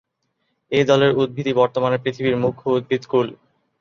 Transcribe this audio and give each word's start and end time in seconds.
এ 0.71 0.79
দলের 0.85 1.11
উদ্ভিদই 1.15 1.53
বর্তমানে 1.53 1.97
পৃথিবীর 2.03 2.35
মুখ্য 2.37 2.65
উদ্ভিদকুল। 2.69 3.27